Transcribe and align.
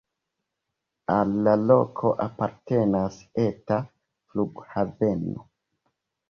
Al 1.15 1.35
la 1.47 1.51
loko 1.71 2.13
apartenas 2.25 3.19
eta 3.45 3.79
flughaveno. 3.93 5.47